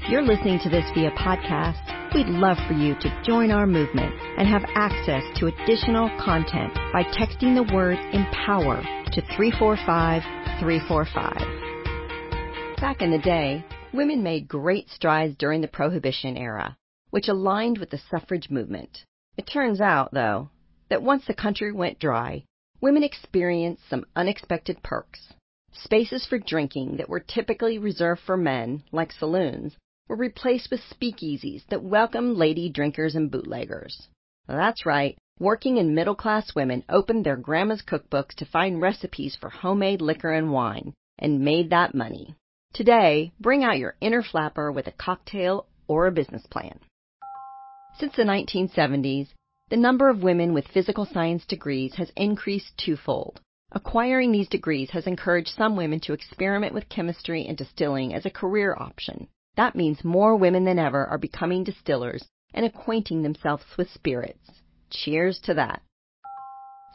If 0.00 0.08
you're 0.08 0.22
listening 0.22 0.60
to 0.60 0.68
this 0.68 0.88
via 0.94 1.10
podcast, 1.10 2.14
we'd 2.14 2.28
love 2.28 2.56
for 2.68 2.72
you 2.72 2.94
to 3.00 3.22
join 3.26 3.50
our 3.50 3.66
movement 3.66 4.14
and 4.38 4.46
have 4.46 4.62
access 4.76 5.24
to 5.40 5.48
additional 5.48 6.08
content 6.24 6.72
by 6.92 7.02
texting 7.02 7.56
the 7.56 7.64
word 7.74 7.98
empower 8.12 8.80
to 8.80 9.20
345 9.36 10.22
345. 10.60 12.80
Back 12.80 13.02
in 13.02 13.10
the 13.10 13.18
day, 13.18 13.64
women 13.92 14.22
made 14.22 14.46
great 14.46 14.88
strides 14.88 15.34
during 15.36 15.62
the 15.62 15.66
Prohibition 15.66 16.36
era, 16.36 16.76
which 17.10 17.26
aligned 17.26 17.78
with 17.78 17.90
the 17.90 17.98
suffrage 18.08 18.50
movement. 18.50 19.04
It 19.36 19.50
turns 19.52 19.80
out, 19.80 20.14
though, 20.14 20.50
that 20.90 21.02
once 21.02 21.24
the 21.26 21.34
country 21.34 21.72
went 21.72 21.98
dry, 21.98 22.44
women 22.80 23.02
experienced 23.02 23.82
some 23.90 24.06
unexpected 24.14 24.80
perks. 24.84 25.34
Spaces 25.72 26.24
for 26.24 26.38
drinking 26.38 26.98
that 26.98 27.08
were 27.08 27.18
typically 27.18 27.78
reserved 27.78 28.20
for 28.24 28.36
men, 28.36 28.84
like 28.92 29.10
saloons, 29.12 29.76
were 30.08 30.16
replaced 30.16 30.70
with 30.70 30.80
speakeasies 30.80 31.66
that 31.68 31.82
welcomed 31.82 32.36
lady 32.36 32.68
drinkers 32.68 33.14
and 33.14 33.30
bootleggers. 33.30 34.08
That's 34.46 34.86
right, 34.86 35.18
working 35.38 35.78
and 35.78 35.94
middle 35.94 36.14
class 36.14 36.54
women 36.54 36.82
opened 36.88 37.24
their 37.24 37.36
grandma's 37.36 37.82
cookbooks 37.82 38.34
to 38.36 38.46
find 38.46 38.80
recipes 38.80 39.36
for 39.36 39.50
homemade 39.50 40.00
liquor 40.00 40.32
and 40.32 40.50
wine, 40.50 40.94
and 41.18 41.40
made 41.40 41.70
that 41.70 41.94
money. 41.94 42.34
Today, 42.72 43.32
bring 43.38 43.64
out 43.64 43.78
your 43.78 43.96
inner 44.00 44.22
flapper 44.22 44.72
with 44.72 44.86
a 44.86 44.92
cocktail 44.92 45.66
or 45.86 46.06
a 46.06 46.12
business 46.12 46.46
plan. 46.46 46.80
Since 47.98 48.16
the 48.16 48.22
1970s, 48.22 49.28
the 49.70 49.76
number 49.76 50.08
of 50.08 50.22
women 50.22 50.54
with 50.54 50.68
physical 50.68 51.04
science 51.04 51.44
degrees 51.44 51.94
has 51.96 52.10
increased 52.16 52.78
twofold. 52.78 53.40
Acquiring 53.72 54.32
these 54.32 54.48
degrees 54.48 54.90
has 54.90 55.06
encouraged 55.06 55.50
some 55.50 55.76
women 55.76 56.00
to 56.00 56.14
experiment 56.14 56.72
with 56.72 56.88
chemistry 56.88 57.46
and 57.46 57.56
distilling 57.56 58.14
as 58.14 58.24
a 58.24 58.30
career 58.30 58.74
option. 58.78 59.28
That 59.58 59.74
means 59.74 60.04
more 60.04 60.36
women 60.36 60.62
than 60.62 60.78
ever 60.78 61.04
are 61.06 61.18
becoming 61.18 61.64
distillers 61.64 62.24
and 62.54 62.64
acquainting 62.64 63.22
themselves 63.22 63.64
with 63.76 63.90
spirits. 63.90 64.62
Cheers 64.88 65.40
to 65.40 65.54
that. 65.54 65.82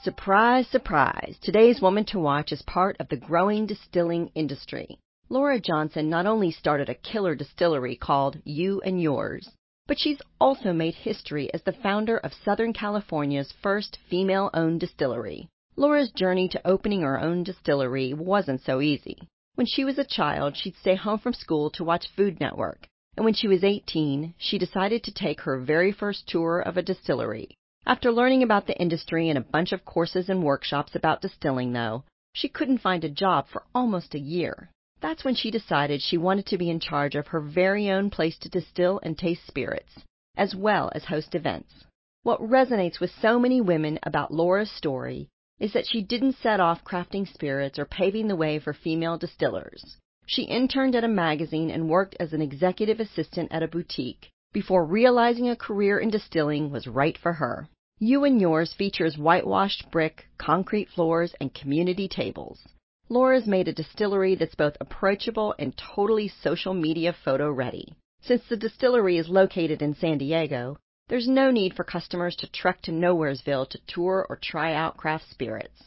Surprise, 0.02 0.66
surprise! 0.68 1.38
Today's 1.42 1.82
Woman 1.82 2.06
to 2.06 2.20
Watch 2.20 2.54
is 2.54 2.62
part 2.62 2.96
of 3.02 3.10
the 3.10 3.18
growing 3.18 3.66
distilling 3.66 4.32
industry. 4.34 4.98
Laura 5.28 5.60
Johnson 5.60 6.10
not 6.10 6.26
only 6.26 6.52
started 6.52 6.88
a 6.88 6.96
killer 6.96 7.36
distillery 7.36 7.98
called 7.98 8.40
You 8.46 8.80
and 8.86 9.02
Yours, 9.02 9.50
but 9.86 10.00
she's 10.00 10.22
also 10.40 10.72
made 10.72 10.96
history 10.96 11.54
as 11.54 11.64
the 11.64 11.74
founder 11.74 12.16
of 12.16 12.34
Southern 12.34 12.72
California's 12.72 13.52
first 13.62 14.00
female 14.10 14.50
owned 14.54 14.80
distillery. 14.80 15.50
Laura's 15.76 16.12
journey 16.12 16.48
to 16.48 16.66
opening 16.66 17.02
her 17.02 17.20
own 17.20 17.44
distillery 17.44 18.14
wasn't 18.14 18.62
so 18.62 18.80
easy. 18.80 19.28
When 19.56 19.68
she 19.68 19.86
was 19.86 20.00
a 20.00 20.04
child, 20.04 20.58
she'd 20.58 20.76
stay 20.78 20.96
home 20.96 21.20
from 21.20 21.34
school 21.34 21.70
to 21.72 21.84
watch 21.84 22.08
Food 22.08 22.40
Network, 22.40 22.88
and 23.16 23.24
when 23.24 23.36
she 23.36 23.48
was 23.48 23.64
18, 23.64 24.34
she 24.36 24.58
decided 24.58 25.04
to 25.04 25.12
take 25.14 25.42
her 25.42 25.60
very 25.60 25.92
first 25.92 26.28
tour 26.28 26.60
of 26.60 26.76
a 26.76 26.82
distillery. 26.82 27.56
After 27.86 28.12
learning 28.12 28.42
about 28.42 28.66
the 28.66 28.76
industry 28.82 29.30
and 29.30 29.38
a 29.38 29.42
bunch 29.42 29.72
of 29.72 29.86
courses 29.86 30.28
and 30.28 30.42
workshops 30.42 30.96
about 30.96 31.22
distilling, 31.22 31.72
though, 31.72 32.04
she 32.34 32.50
couldn't 32.50 32.80
find 32.80 33.04
a 33.04 33.10
job 33.10 33.48
for 33.48 33.64
almost 33.76 34.16
a 34.16 34.20
year. 34.20 34.72
That's 35.02 35.24
when 35.24 35.36
she 35.36 35.52
decided 35.52 36.02
she 36.02 36.18
wanted 36.18 36.48
to 36.48 36.58
be 36.58 36.72
in 36.72 36.80
charge 36.80 37.14
of 37.14 37.28
her 37.28 37.40
very 37.40 37.92
own 37.92 38.10
place 38.10 38.40
to 38.40 38.50
distill 38.50 39.00
and 39.04 39.16
taste 39.16 39.46
spirits, 39.46 40.00
as 40.36 40.56
well 40.56 40.92
as 40.96 41.06
host 41.06 41.36
events. 41.36 41.86
What 42.24 42.42
resonates 42.42 43.00
with 43.00 43.12
so 43.22 43.38
many 43.38 43.62
women 43.62 44.00
about 44.02 44.34
Laura's 44.34 44.72
story 44.72 45.30
is 45.60 45.74
that 45.74 45.88
she 45.88 46.02
didn't 46.02 46.38
set 46.42 46.60
off 46.60 46.84
crafting 46.84 47.28
spirits 47.28 47.78
or 47.78 47.86
paving 47.86 48.28
the 48.28 48.36
way 48.36 48.60
for 48.60 48.74
female 48.74 49.18
distillers. 49.18 49.98
She 50.26 50.44
interned 50.44 50.96
at 50.96 51.04
a 51.04 51.08
magazine 51.08 51.70
and 51.70 51.90
worked 51.90 52.16
as 52.20 52.34
an 52.34 52.42
executive 52.42 53.00
assistant 53.00 53.52
at 53.52 53.64
a 53.64 53.68
boutique 53.68 54.32
before 54.54 54.86
realizing 54.86 55.50
a 55.50 55.56
career 55.56 56.00
in 56.00 56.10
distilling 56.10 56.72
was 56.72 56.88
right 56.88 57.18
for 57.18 57.34
her. 57.34 57.68
You 58.00 58.24
and 58.24 58.40
Yours 58.40 58.74
features 58.74 59.18
whitewashed 59.18 59.90
brick, 59.92 60.28
concrete 60.38 60.90
floors, 60.90 61.34
and 61.40 61.54
community 61.54 62.08
tables. 62.08 62.68
Laura's 63.10 63.48
made 63.48 63.68
a 63.68 63.74
distillery 63.74 64.36
that's 64.36 64.56
both 64.56 64.78
approachable 64.80 65.54
and 65.60 65.76
totally 65.78 66.28
social 66.28 66.74
media 66.74 67.14
photo 67.14 67.52
ready. 67.52 67.94
Since 68.22 68.48
the 68.48 68.58
distillery 68.58 69.18
is 69.18 69.28
located 69.28 69.82
in 69.82 69.94
San 69.96 70.18
Diego, 70.18 70.78
there's 71.10 71.28
no 71.28 71.52
need 71.52 71.74
for 71.76 71.84
customers 71.84 72.36
to 72.38 72.52
trek 72.52 72.82
to 72.82 72.92
Nowheresville 72.92 73.70
to 73.70 73.80
tour 73.88 74.26
or 74.30 74.38
try 74.42 74.74
out 74.74 74.98
craft 74.98 75.30
spirits. 75.30 75.84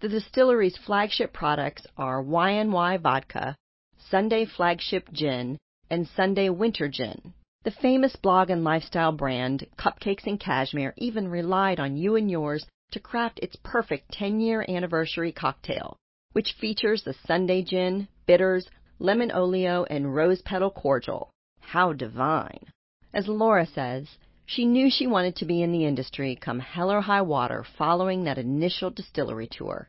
The 0.00 0.08
distillery's 0.08 0.76
flagship 0.76 1.32
products 1.32 1.86
are 1.96 2.22
YNY 2.22 3.00
Vodka, 3.00 3.56
Sunday 3.98 4.46
Flagship 4.46 5.12
Gin, 5.12 5.58
and 5.90 6.08
Sunday 6.08 6.48
Winter 6.48 6.88
Gin. 6.88 7.34
The 7.64 7.70
famous 7.70 8.16
blog 8.16 8.48
and 8.48 8.64
lifestyle 8.64 9.12
brand, 9.12 9.66
Cupcakes 9.76 10.26
and 10.26 10.40
Cashmere, 10.40 10.94
even 10.96 11.28
relied 11.28 11.78
on 11.78 11.98
you 11.98 12.16
and 12.16 12.30
yours 12.30 12.64
to 12.92 13.00
craft 13.00 13.40
its 13.42 13.56
perfect 13.56 14.12
10 14.12 14.40
year 14.40 14.64
anniversary 14.68 15.32
cocktail, 15.32 15.96
which 16.32 16.54
features 16.58 17.02
the 17.02 17.14
Sunday 17.26 17.62
Gin, 17.62 18.08
bitters, 18.26 18.68
lemon 18.98 19.30
oleo, 19.32 19.84
and 19.90 20.14
rose 20.14 20.40
petal 20.42 20.70
cordial. 20.70 21.30
How 21.60 21.92
divine! 21.92 22.72
As 23.12 23.28
Laura 23.28 23.66
says, 23.66 24.08
she 24.50 24.64
knew 24.64 24.90
she 24.90 25.06
wanted 25.06 25.36
to 25.36 25.44
be 25.44 25.62
in 25.62 25.70
the 25.70 25.84
industry 25.84 26.34
come 26.34 26.58
hell 26.58 26.90
or 26.90 27.00
high 27.00 27.22
water 27.22 27.64
following 27.78 28.24
that 28.24 28.36
initial 28.36 28.90
distillery 28.90 29.46
tour. 29.46 29.88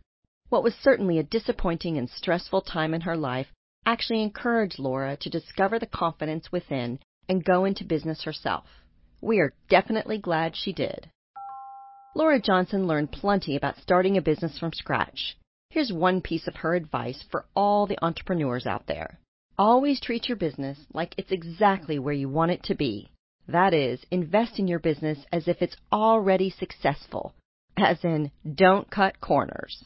What 0.50 0.62
was 0.62 0.76
certainly 0.76 1.18
a 1.18 1.24
disappointing 1.24 1.98
and 1.98 2.08
stressful 2.08 2.62
time 2.62 2.94
in 2.94 3.02
her 3.02 3.18
life 3.18 3.48
actually 3.88 4.22
encouraged 4.22 4.78
Laura 4.78 5.18
to 5.18 5.32
discover 5.32 5.80
the 5.80 5.88
confidence 5.88 6.52
within 6.52 7.00
and 7.28 7.44
go 7.44 7.66
into 7.66 7.84
business 7.84 8.22
herself. 8.22 8.66
We 9.20 9.40
are 9.40 9.56
definitely 9.68 10.20
glad 10.20 10.56
she 10.56 10.74
did. 10.74 11.10
Laura 12.16 12.40
Johnson 12.40 12.86
learned 12.86 13.12
plenty 13.12 13.56
about 13.56 13.80
starting 13.82 14.16
a 14.16 14.22
business 14.22 14.60
from 14.60 14.74
scratch. 14.74 15.36
Here's 15.72 15.92
one 15.92 16.22
piece 16.22 16.46
of 16.46 16.58
her 16.58 16.76
advice 16.76 17.24
for 17.32 17.48
all 17.56 17.88
the 17.88 17.98
entrepreneurs 18.06 18.68
out 18.68 18.86
there. 18.86 19.18
Always 19.58 20.00
treat 20.00 20.28
your 20.28 20.38
business 20.38 20.78
like 20.94 21.16
it's 21.18 21.32
exactly 21.32 21.98
where 21.98 22.14
you 22.14 22.30
want 22.30 22.52
it 22.52 22.62
to 22.66 22.76
be. 22.76 23.10
That 23.52 23.74
is, 23.74 24.00
invest 24.12 24.60
in 24.60 24.68
your 24.68 24.80
business 24.80 25.18
as 25.34 25.50
if 25.50 25.62
it's 25.62 25.76
already 25.92 26.50
successful, 26.52 27.34
as 27.78 27.98
in, 28.04 28.32
don't 28.56 28.90
cut 28.90 29.20
corners. 29.20 29.84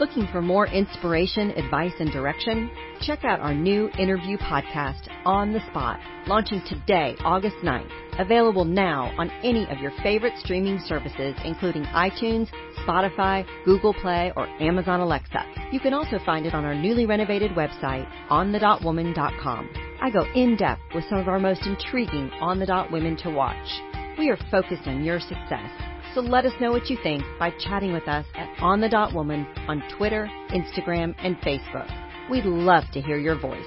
Looking 0.00 0.26
for 0.32 0.42
more 0.42 0.66
inspiration, 0.66 1.52
advice, 1.52 1.92
and 2.00 2.10
direction? 2.10 2.68
Check 3.02 3.24
out 3.24 3.38
our 3.38 3.54
new 3.54 3.88
interview 3.98 4.36
podcast, 4.36 5.06
On 5.24 5.52
the 5.52 5.60
Spot, 5.70 6.00
launching 6.26 6.60
today, 6.66 7.14
August 7.20 7.56
9th. 7.62 7.90
Available 8.18 8.64
now 8.64 9.14
on 9.16 9.30
any 9.44 9.64
of 9.68 9.78
your 9.78 9.92
favorite 10.02 10.36
streaming 10.38 10.80
services, 10.86 11.36
including 11.44 11.84
iTunes, 11.84 12.48
Spotify, 12.84 13.46
Google 13.64 13.94
Play, 13.94 14.32
or 14.34 14.48
Amazon 14.60 14.98
Alexa. 14.98 15.44
You 15.70 15.78
can 15.78 15.94
also 15.94 16.18
find 16.26 16.46
it 16.46 16.54
on 16.54 16.64
our 16.64 16.74
newly 16.74 17.06
renovated 17.06 17.52
website, 17.52 18.10
onthedotwoman.com. 18.28 19.81
I 20.02 20.10
go 20.10 20.26
in 20.34 20.56
depth 20.56 20.82
with 20.96 21.04
some 21.08 21.18
of 21.18 21.28
our 21.28 21.38
most 21.38 21.64
intriguing 21.64 22.32
on 22.40 22.58
the 22.58 22.66
dot 22.66 22.90
women 22.90 23.16
to 23.18 23.30
watch. 23.30 23.54
We 24.18 24.30
are 24.30 24.38
focused 24.50 24.88
on 24.88 25.04
your 25.04 25.20
success. 25.20 25.70
So 26.12 26.20
let 26.20 26.44
us 26.44 26.52
know 26.60 26.72
what 26.72 26.90
you 26.90 26.98
think 27.04 27.22
by 27.38 27.52
chatting 27.60 27.92
with 27.92 28.08
us 28.08 28.26
at 28.34 28.48
On 28.60 28.80
the 28.80 28.88
Dot 28.88 29.14
Woman 29.14 29.46
on 29.68 29.80
Twitter, 29.96 30.28
Instagram, 30.50 31.14
and 31.18 31.36
Facebook. 31.42 31.88
We'd 32.28 32.44
love 32.44 32.82
to 32.94 33.00
hear 33.00 33.16
your 33.16 33.38
voice. 33.38 33.64